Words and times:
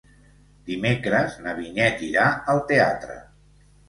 Dimecres 0.69 1.35
na 1.47 1.53
Vinyet 1.59 2.01
irà 2.07 2.23
al 2.55 2.63
teatre. 2.73 3.19